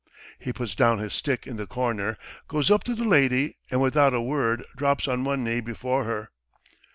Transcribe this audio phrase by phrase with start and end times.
[0.39, 2.17] He puts down his stick in the corner,
[2.47, 6.31] goes up to the lady, and without a word drops on one knee before her.